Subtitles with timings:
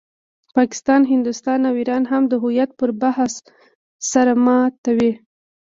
[0.55, 3.33] پاکستان، هندوستان او ایران هم د هویت پر بحث
[4.11, 5.11] سر ماتوي.